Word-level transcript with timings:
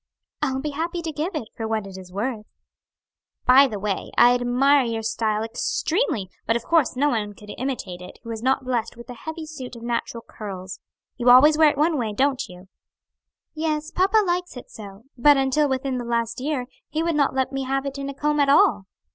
"I'll 0.41 0.61
be 0.61 0.71
happy 0.71 1.03
to 1.03 1.11
give 1.11 1.35
it 1.35 1.49
for 1.55 1.67
what 1.67 1.85
it 1.85 1.95
is 1.95 2.11
worth." 2.11 2.47
"By 3.45 3.67
the 3.67 3.77
way, 3.77 4.09
I 4.17 4.33
admire 4.33 4.83
your 4.83 5.03
style 5.03 5.43
extremely; 5.43 6.27
but 6.47 6.55
of 6.55 6.63
course 6.63 6.95
no 6.95 7.09
one 7.09 7.33
could 7.35 7.51
imitate 7.55 8.01
it 8.01 8.17
who 8.23 8.31
was 8.31 8.41
not 8.41 8.63
blessed 8.65 8.97
with 8.97 9.11
a 9.11 9.13
heavy 9.13 9.45
suit 9.45 9.75
of 9.75 9.83
natural 9.83 10.23
curls. 10.27 10.79
You 11.17 11.29
always 11.29 11.55
wear 11.55 11.69
it 11.69 11.77
one 11.77 11.99
way, 11.99 12.13
don't 12.13 12.47
you?" 12.49 12.67
"Yes, 13.53 13.91
papa 13.91 14.23
likes 14.25 14.57
it 14.57 14.71
so, 14.71 15.03
but 15.19 15.37
until 15.37 15.69
within 15.69 15.99
the 15.99 16.03
last 16.03 16.41
year, 16.41 16.65
he 16.89 17.03
would 17.03 17.13
not 17.15 17.35
let 17.35 17.51
me 17.51 17.65
have 17.65 17.85
it 17.85 17.99
in 17.99 18.09
a 18.09 18.15
comb 18.15 18.39
at 18.39 18.49
all." 18.49 18.87